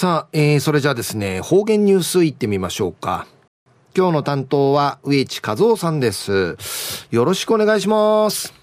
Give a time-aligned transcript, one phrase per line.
[0.00, 3.26] さあ、えー、それじゃあですね、方言ニュースいってみましょうか。
[3.94, 6.56] 今日の担当は植地和夫さんです。
[7.10, 8.54] よろしくお願いします。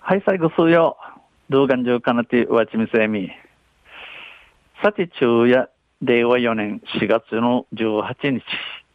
[0.00, 0.96] はい、最後数曜。
[1.48, 3.30] 動画中かなてわちみせみ。
[4.82, 5.70] さて、昼夜、
[6.02, 8.42] 令和4年4月の18日、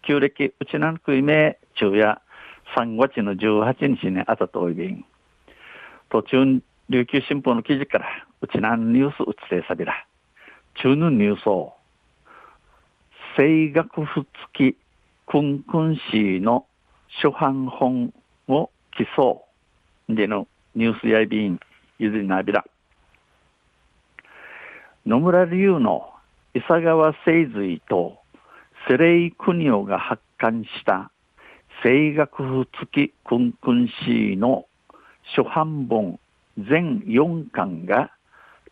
[0.06, 2.20] 旧暦、うちなんくいめ、昼夜、
[2.76, 5.06] 3月の18日にあたといびん。
[6.10, 8.08] 途中、琉球新報の記事から、
[8.42, 10.06] うちなんニュースうちせさびら。
[10.76, 11.74] 中のニュースを、
[13.38, 14.22] 声楽府
[14.54, 14.78] 付き、
[15.26, 16.66] くんくんしの
[17.22, 18.14] 初版本
[18.48, 19.40] を起訴
[20.10, 21.60] でのニュースやいびん、
[22.00, 22.66] ゆずなびら。
[25.06, 26.10] 野村流の
[26.54, 28.18] 伊佐川清髄と
[28.88, 31.12] セレイ国夫が発刊した
[31.84, 34.66] 声楽府付きくんくんしの
[35.36, 36.20] 初版本
[36.58, 38.12] 全4巻が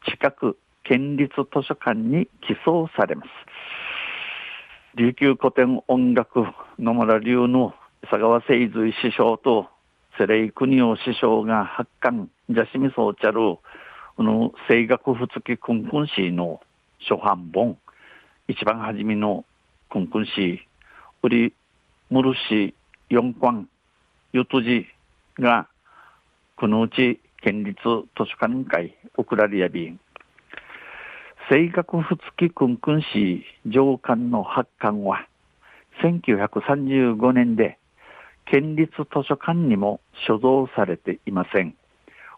[0.06, 3.30] 近く県立図書館に寄贈されます。
[4.95, 6.44] 琉球古典音楽
[6.78, 7.73] 野村流の
[8.09, 9.67] 佐川清髄師匠と
[10.17, 13.59] セレイ国夫師匠が発刊、ジャシミソーチャル、
[14.17, 16.59] この声楽府付きくんくんしの
[17.08, 17.78] 初版本、
[18.47, 19.45] 一番初めの
[19.89, 20.67] くんくんし、
[21.23, 21.53] 売り、
[22.09, 22.73] むるし、
[23.09, 23.69] 四巻、
[24.34, 24.86] ゆとじ
[25.39, 25.67] が、
[26.58, 30.00] このうち県立図書館会、送られやびん、
[31.50, 35.28] 声楽府付きくんくんし上官の発刊は、
[36.03, 37.78] 1935年で、
[38.45, 41.75] 県立図書館にも所蔵されていません。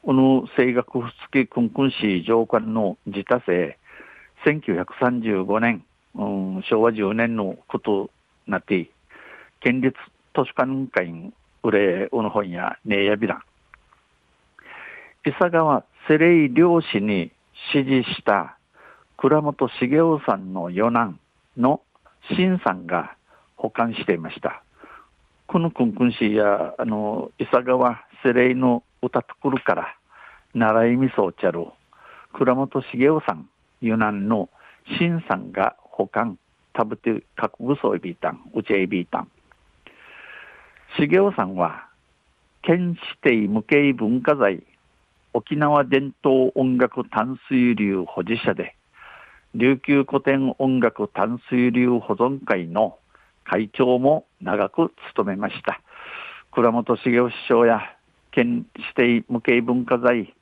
[0.04, 3.78] この声楽府付きくんくんし上官の自他性、
[4.46, 5.84] 1935年、
[6.16, 8.10] うん、昭和10年のこと
[8.48, 8.90] なって、
[9.62, 9.98] 県立
[10.36, 13.42] 図書館会員、うれ、うの本や、ねえやびら。
[15.26, 17.32] 伊佐川セレイ漁師に
[17.74, 18.58] 指示した
[19.24, 21.18] 倉本茂雄さんの四男
[21.56, 21.80] の
[22.36, 23.16] 新さんが
[23.56, 24.66] 保管していました。
[25.48, 29.96] このくんくんしや、あの、伊佐川セレイの歌とくるから、
[30.54, 31.68] 習いみそちゃる、
[32.34, 33.48] 倉本茂雄さん、
[33.80, 34.50] 四男の
[35.00, 36.38] 新さんが保管、
[36.78, 39.32] 食べて各部装いびいたん、うちえびいたん。
[41.00, 41.88] 茂雄さんは、
[42.62, 44.64] 県指定無形文化財、
[45.32, 48.76] 沖縄伝統音楽淡水流保持者で、
[49.56, 52.98] 琉球古典音楽淡水流保存会の
[53.44, 55.80] 会長も長く務めました。
[56.52, 57.82] 倉本茂雄師匠や
[58.32, 60.34] 県指定無形文化財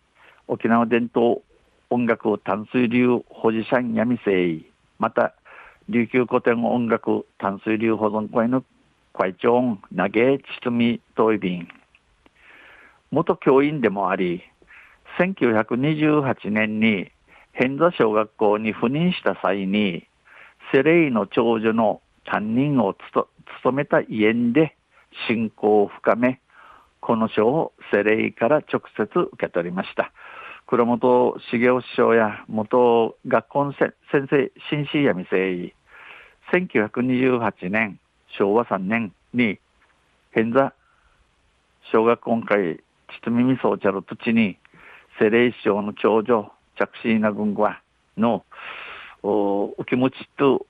[0.48, 1.42] 沖縄伝統
[1.90, 4.64] 音楽淡水流保持者闇生
[4.98, 5.34] また
[5.90, 8.64] 琉球古典音楽淡水流保存会の
[9.14, 11.68] 会長投げ堤東便
[13.12, 14.42] 元教員でもあり
[15.20, 17.12] 1928年に
[17.54, 20.08] 偏座小学校に赴任した際に、
[20.72, 22.96] セレイの長女の担任を
[23.64, 24.76] 務めた家で
[25.28, 26.40] 信仰を深め、
[27.00, 30.12] この書をセレイから直接受け取りました。
[30.68, 35.74] 黒本茂雄師匠や元学校の先生、新シーヤミ生
[36.52, 38.00] 1928年、
[38.38, 39.60] 昭和3年に、
[40.32, 40.74] 偏座
[41.92, 44.58] 小学校会、ちとみみそうちゃる土地に、
[45.20, 47.80] セレイ師匠の長女、着信な軍は
[48.18, 48.44] の
[49.22, 50.66] お気持ちと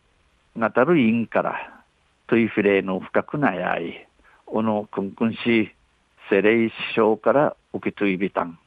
[0.55, 1.83] なたる因から
[2.27, 4.07] トイフレーの深くなやい
[4.45, 5.73] おのくんくんし
[6.29, 8.59] セレイ師匠から受け継いびたん。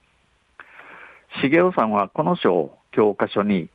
[1.43, 3.69] 茂雄さんはこの書を教科書に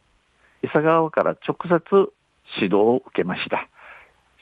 [0.63, 2.12] 伊佐川から直接
[2.56, 3.68] 指導を受けました。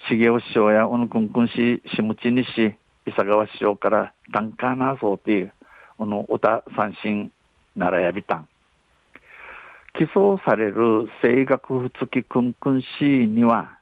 [0.09, 5.51] 茂雄師匠や小野くんくんししむちにし伊佐川師匠からダンカーナーソーという
[5.97, 7.31] このおた三振
[7.75, 8.47] ならやびたん。
[9.97, 13.80] 起訴される声楽府付きくんくんシーンには、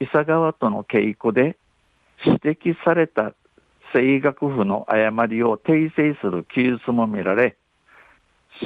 [0.00, 1.56] 伊佐川との稽古で
[2.24, 3.32] 指摘された
[3.92, 7.56] 声楽府の誤りを訂正する記述も見られ、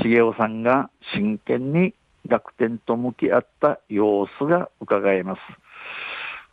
[0.03, 1.93] 茂雄さんが真剣に
[2.27, 5.41] 楽天と向き合った様子が伺えます。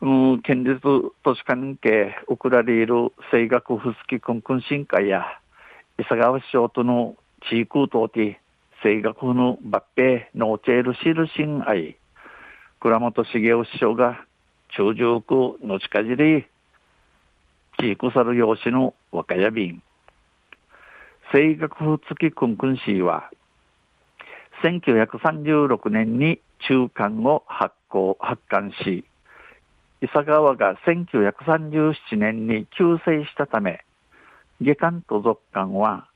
[0.01, 5.24] うん、県立図書館系送られる声楽府付きくんくん新会や、
[5.98, 7.16] 伊佐川市長との
[7.50, 8.42] 地域空等で
[8.83, 11.97] 声楽の抜兵ノーチェールシルシン愛
[12.79, 14.24] 倉本茂雄師匠が
[14.75, 16.45] 中熟の近じり
[17.79, 19.81] 地域さる養子の若屋便。
[21.31, 23.29] 声楽付きくんくんしは
[24.63, 29.03] 1936年に中間を発行発刊し
[30.01, 33.83] 伊佐川が1937年に急成したため
[34.62, 36.07] 下巻と続刊は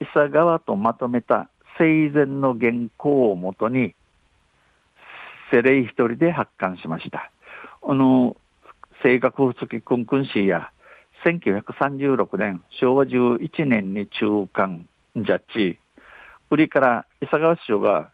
[0.00, 1.48] 伊佐川とまとめた
[1.78, 3.94] 生前の原稿をもとに、
[5.50, 7.30] セレイ一人で発刊しました。
[7.82, 8.36] あの、
[9.02, 10.70] 性格不付きクンクンシーや、
[11.24, 14.86] 1936年、昭和11年に中間
[15.16, 15.78] ジャッジ、
[16.50, 18.10] 売りから伊佐川市長が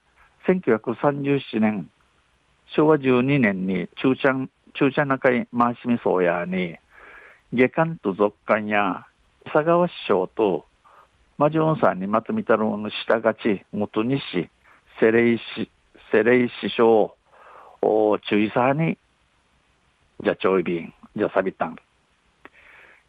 [0.47, 1.91] 1937年、
[2.75, 6.77] 昭和12年に中ちゃん、中ちゃん中井回しみそうやに、
[7.53, 9.07] 下官と続官や
[9.47, 10.67] 伊佐川市長と
[11.39, 14.51] マジョンさんにまとめたるの下勝ち、元西、
[14.99, 15.71] セレイし、
[16.11, 17.15] セレイ師匠、
[17.81, 18.99] お注意さに、
[20.25, 21.77] じゃちょいびん、じゃさびたん。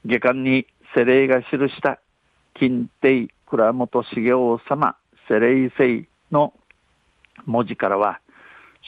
[0.06, 2.00] 下巻にセレイが記した
[2.54, 4.96] 金帝倉本茂雄様
[5.28, 6.54] セレイ聖の
[7.48, 8.20] 文字からは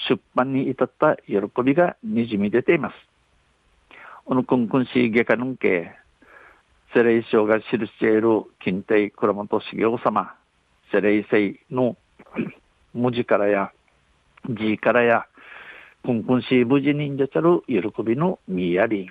[0.07, 2.95] 出版に至った喜びがにじみ出ています。
[4.25, 5.95] このくんくんし下下のんけ、
[6.93, 10.35] セレイ賞が記している金帝倉本茂雄様
[10.91, 11.95] セレイ聖の
[12.93, 13.71] 文字からや
[14.49, 15.25] 字からや
[16.03, 19.07] くんくんしい無事にんじゃちゃる喜びのみやりん。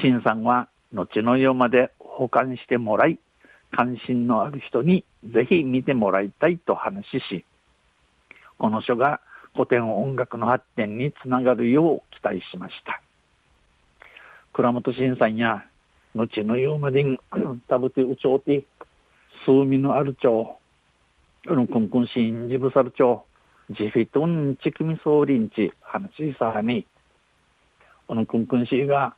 [0.00, 3.18] 新さんは後の世まで保管してもらい、
[3.70, 7.44] 関心のある人にぜひ見てもらいたいと話し、
[8.58, 9.20] この書が
[9.52, 13.02] 古典音楽の発展につながるよう期待しました。
[14.54, 15.66] 倉本新さんや、
[16.14, 17.18] 後の言うまでん、
[17.68, 18.64] たぶてうちょうて、
[19.44, 20.58] すうみのあるちょ
[21.46, 23.26] う、うんくんくんしんじぶさるちょ
[23.70, 26.86] う、じひとんちくみそうりんち、はな話さに、
[28.08, 29.16] うんくんくんしが、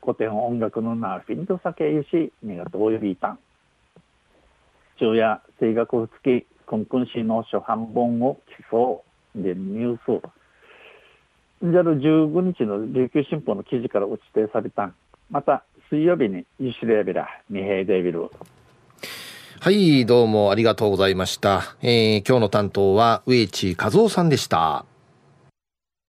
[0.00, 3.38] 古典音楽のなフィンとさけゆし、みがとうよびいたん。
[4.96, 10.22] 昼夜、声楽をつき、くんくんしの初版本を競う、で、ニュース、
[11.60, 14.94] じゃる15日の琉球新報の記事から落ちてされたん。
[15.28, 18.30] また、水曜日にイシレービラミヘイデビル
[19.60, 21.76] はい、どうもありがとうございました。
[21.80, 24.84] えー、今日の担当は植地和夫さんでした。